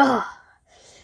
[0.00, 0.22] Oh,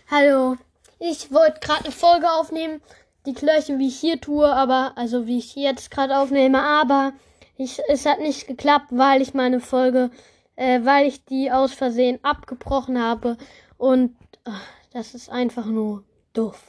[0.09, 0.57] hallo.
[1.01, 2.81] Ich wollte gerade eine Folge aufnehmen,
[3.27, 7.13] die gleiche wie ich hier tue, aber also wie ich jetzt gerade aufnehme, aber
[7.57, 10.13] ich, es hat nicht geklappt, weil ich meine Folge,
[10.55, 13.37] äh, weil ich die aus Versehen abgebrochen habe
[13.79, 14.15] und
[14.47, 14.53] oh,
[14.93, 16.63] das ist einfach nur doof.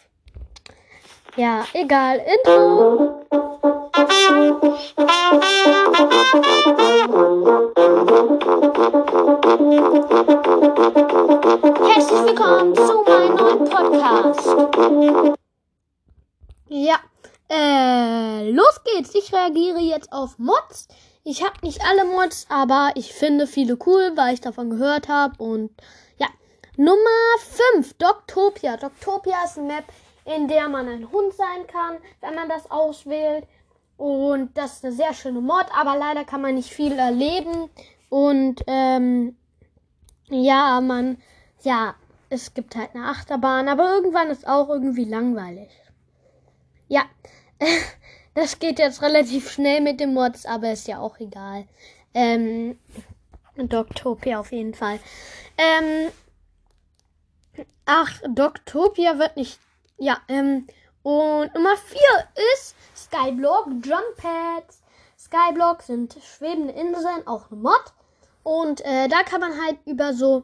[1.36, 2.26] Ja, egal.
[2.26, 3.22] Intro.
[19.26, 20.88] Ich reagiere jetzt auf Mods.
[21.24, 25.42] Ich habe nicht alle Mods, aber ich finde viele cool, weil ich davon gehört habe.
[25.44, 25.72] Und
[26.20, 26.28] ja,
[26.78, 27.00] Nummer
[27.74, 28.78] 5, Doctopia.
[28.78, 29.86] Doctopia ist eine Map,
[30.26, 33.48] in der man ein Hund sein kann, wenn man das auswählt.
[33.98, 37.72] Und das ist eine sehr schöne Mod, aber leider kann man nicht viel erleben.
[38.10, 39.36] Und ähm,
[40.30, 41.18] ja, man,
[41.64, 41.96] ja,
[42.30, 45.72] es gibt halt eine Achterbahn, aber irgendwann ist auch irgendwie langweilig.
[46.88, 47.06] Ja,
[48.36, 51.66] das geht jetzt relativ schnell mit den Mods, aber ist ja auch egal.
[52.14, 52.78] Ähm,
[53.56, 55.00] Doctopia auf jeden Fall.
[55.58, 56.12] Ähm,
[57.86, 59.60] ach, Doctopia wird nicht,
[59.98, 60.68] ja, ähm,
[61.02, 62.00] und Nummer 4
[62.54, 64.82] ist Skyblock Jump Pads.
[65.18, 67.94] Skyblock sind schwebende Inseln, auch eine Mod.
[68.44, 70.44] Und äh, da kann man halt über so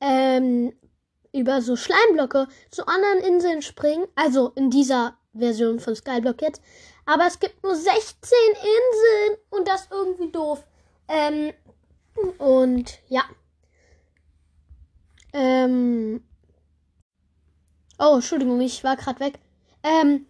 [0.00, 0.72] ähm,
[1.32, 4.06] über so Schleimblöcke zu anderen Inseln springen.
[4.14, 6.62] Also in dieser Version von Skyblock jetzt.
[7.06, 10.64] Aber es gibt nur 16 Inseln und das ist irgendwie doof.
[11.08, 11.52] Ähm,
[12.38, 13.22] und ja.
[15.32, 16.24] Ähm.
[17.98, 19.38] Oh, Entschuldigung, ich war gerade weg.
[19.82, 20.26] Ähm,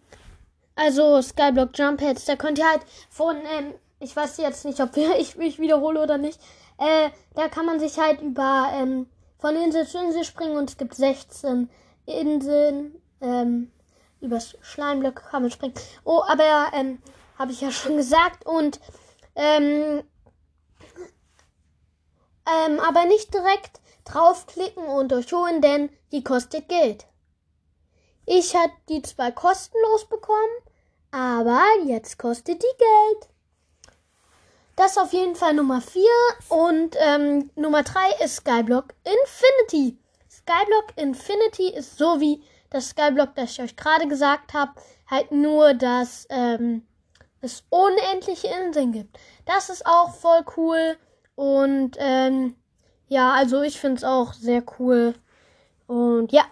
[0.75, 4.95] also Skyblock Jump Heads, da könnt ihr halt von, ähm, ich weiß jetzt nicht, ob
[5.19, 6.39] ich mich wiederhole oder nicht.
[6.77, 9.07] Äh, da kann man sich halt über ähm,
[9.39, 11.69] von Insel zu Insel springen und es gibt 16
[12.05, 13.01] Inseln.
[13.19, 13.71] Ähm,
[14.21, 15.73] übers Schleimblock kann man springen.
[16.03, 16.99] Oh, aber ähm,
[17.37, 18.79] habe ich ja schon gesagt und
[19.35, 20.03] ähm,
[22.47, 27.05] ähm, aber nicht direkt draufklicken und durchholen, denn die kostet Geld.
[28.25, 30.37] Ich hatte die zwar kostenlos bekommen,
[31.11, 33.29] aber jetzt kostet die Geld.
[34.75, 36.03] Das ist auf jeden Fall Nummer 4.
[36.49, 39.97] Und ähm, Nummer 3 ist Skyblock Infinity.
[40.29, 44.73] Skyblock Infinity ist so wie das Skyblock, das ich euch gerade gesagt habe,
[45.09, 46.85] halt nur, dass ähm,
[47.41, 49.17] es unendliche Inseln gibt.
[49.45, 50.97] Das ist auch voll cool.
[51.35, 52.55] Und ähm,
[53.07, 55.13] ja, also ich finde es auch sehr cool.
[55.87, 56.45] Und ja.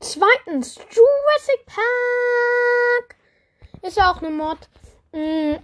[0.00, 3.16] Zweitens, Jurassic Park
[3.82, 4.58] ist ja auch eine Mod.
[5.12, 5.58] Mhm.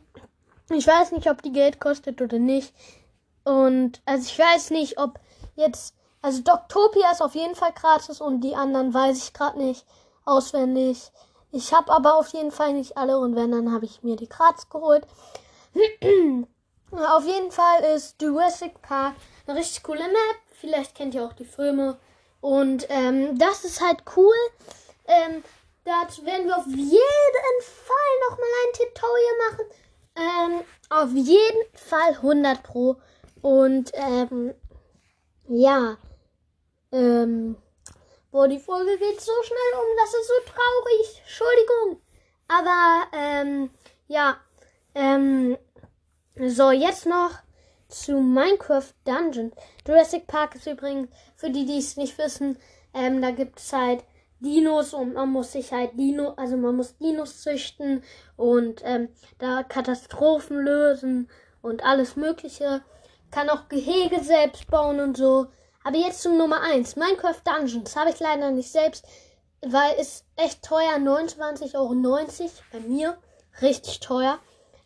[0.70, 2.75] Ich weiß nicht, ob die Geld kostet oder nicht.
[3.44, 5.20] Und also ich weiß nicht, ob
[5.54, 5.94] jetzt.
[6.25, 9.85] Also Doctopia ist auf jeden Fall gratis und die anderen weiß ich gerade nicht
[10.25, 11.12] auswendig.
[11.53, 14.31] Ich habe aber auf jeden Fall nicht alle und wenn, dann habe ich mir die
[14.31, 15.07] gratis geholt.
[16.93, 20.37] auf jeden Fall ist Jurassic Park eine richtig coole Map.
[20.49, 21.99] Vielleicht kennt ihr auch die Filme.
[22.41, 24.35] Und ähm, das ist halt cool.
[25.06, 25.45] Ähm,
[25.85, 29.67] dazu werden wir auf jeden Fall nochmal ein Tutorial machen.
[30.17, 32.97] Ähm, auf jeden Fall 100 Pro.
[33.43, 34.55] Und, ähm,
[35.49, 35.99] ja.
[36.94, 37.56] Ähm,
[38.31, 41.22] boah, die Folge geht so schnell um, das ist so traurig.
[41.22, 42.00] Entschuldigung.
[42.47, 43.71] Aber, ähm,
[44.06, 44.37] ja.
[44.94, 45.59] Ähm,
[46.37, 47.32] so, jetzt noch
[47.88, 49.53] zu Minecraft Dungeon.
[49.87, 52.59] Jurassic Park ist übrigens, für die, die es nicht wissen,
[52.93, 54.05] ähm, da gibt es halt
[54.38, 58.05] Dinos und man muss sich halt Dino, also man muss Dinos züchten
[58.37, 61.28] und ähm, da Katastrophen lösen
[61.61, 62.82] und alles Mögliche.
[63.31, 65.49] Kann auch Gehege selbst bauen und so.
[65.84, 66.97] Aber jetzt zum Nummer 1.
[66.97, 67.95] Minecraft Dungeons.
[67.95, 69.05] Habe ich leider nicht selbst,
[69.61, 70.95] weil ist echt teuer.
[70.97, 71.95] 29,90 Euro
[72.72, 73.19] bei mir.
[73.61, 74.39] Richtig teuer.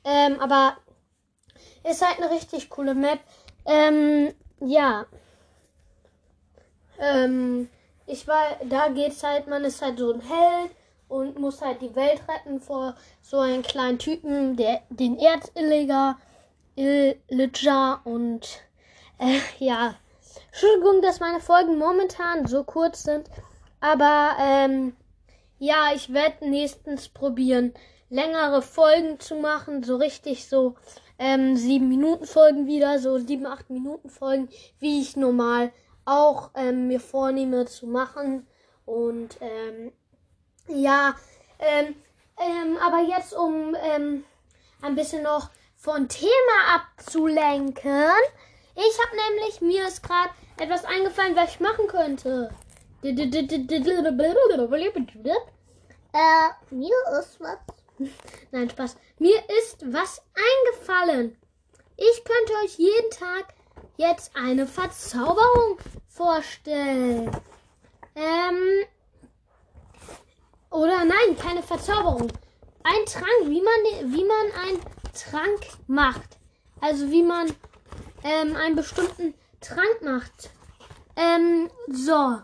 [0.05, 0.77] Ähm, aber
[1.89, 3.21] ist halt eine richtig coole Map.
[3.65, 5.07] Ähm, ja.
[6.99, 7.69] Ähm,
[8.07, 10.73] ich war, da geht's halt, man ist halt so ein Held
[11.07, 16.19] und muss halt die Welt retten vor so einem kleinen Typen, der den Erzilliger,
[16.75, 18.63] Illager und
[19.19, 19.95] äh, ja.
[20.61, 23.31] Entschuldigung, dass meine Folgen momentan so kurz sind,
[23.79, 24.97] aber ähm,
[25.61, 27.75] ja, ich werde nächstens probieren,
[28.11, 30.75] längere Folgen zu machen, so richtig so
[31.17, 34.49] ähm, sieben Minuten Folgen wieder, so sieben, acht Minuten Folgen,
[34.81, 35.71] wie ich normal
[36.05, 38.45] auch ähm, mir vornehme zu machen.
[38.85, 39.93] Und ähm,
[40.67, 41.15] ja,
[41.61, 41.95] ähm,
[42.37, 44.25] ähm, aber jetzt um ähm,
[44.83, 48.11] ein bisschen noch von Thema abzulenken.
[48.81, 52.49] Ich habe nämlich, mir ist gerade etwas eingefallen, was ich machen könnte.
[56.13, 57.59] Äh, mir ist was.
[58.53, 58.97] Nein, Spaß.
[59.19, 61.37] Mir ist was eingefallen.
[61.97, 63.53] Ich könnte euch jeden Tag
[63.97, 67.33] jetzt eine Verzauberung vorstellen.
[68.15, 68.85] Ähm.
[70.71, 72.31] Oder nein, keine Verzauberung.
[72.85, 74.81] Ein Trank, wie man, wie man einen
[75.15, 76.39] Trank macht.
[76.81, 77.53] Also wie man
[78.25, 80.51] ähm, einen bestimmten Trank macht.
[81.17, 82.39] Ähm, so.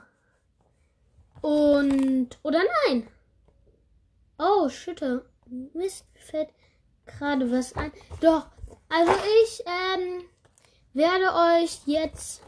[1.40, 2.38] Und.
[2.42, 3.08] Oder nein.
[4.38, 5.24] Oh, Schütte.
[5.74, 6.48] Mist, fällt
[7.06, 7.92] gerade was ein.
[8.20, 8.46] Doch.
[8.88, 9.12] Also
[9.44, 10.22] ich ähm,
[10.92, 12.42] werde euch jetzt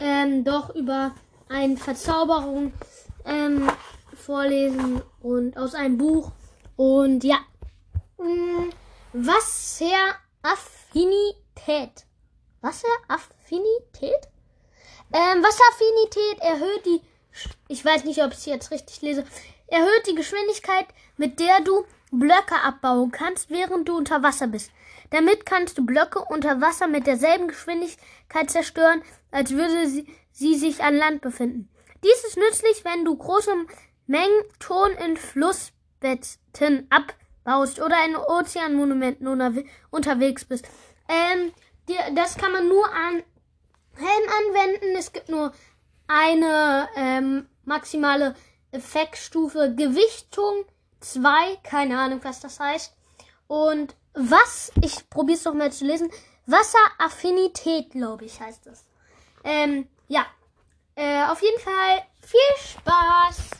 [0.00, 1.14] ähm, doch über
[1.48, 2.72] eine Verzauberung
[3.24, 3.68] ähm,
[4.14, 6.30] vorlesen und aus einem Buch.
[6.76, 7.38] Und ja.
[8.18, 8.70] Mm,
[9.12, 12.06] Wasseraffinität.
[12.62, 14.28] Wasseraffinität?
[15.12, 17.02] Ähm, Wasseraffinität erhöht die,
[17.68, 19.24] ich weiß nicht, ob ich es jetzt richtig lese,
[19.66, 20.86] erhöht die Geschwindigkeit,
[21.16, 24.70] mit der du Blöcke abbauen kannst, während du unter Wasser bist.
[25.10, 30.82] Damit kannst du Blöcke unter Wasser mit derselben Geschwindigkeit zerstören, als würde sie, sie sich
[30.82, 31.68] an Land befinden.
[32.04, 33.54] Dies ist nützlich, wenn du große
[34.06, 39.26] Mengen Ton in Flussbetten abbaust oder in Ozeanmonumenten
[39.90, 40.66] unterwegs bist.
[41.08, 41.52] Ähm,
[42.14, 43.22] das kann man nur an
[43.96, 44.96] Helm anwenden.
[44.96, 45.52] Es gibt nur
[46.06, 48.34] eine ähm, maximale
[48.70, 50.64] Effektstufe Gewichtung
[51.00, 51.56] 2.
[51.62, 52.94] Keine Ahnung, was das heißt.
[53.46, 56.10] Und was, ich probiere es doch mal zu lesen.
[56.46, 58.84] Wasseraffinität, glaube ich, heißt es.
[59.44, 60.26] Ähm, ja.
[60.94, 63.50] Äh, auf jeden Fall viel Spaß.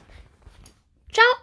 [1.13, 1.43] Ciao.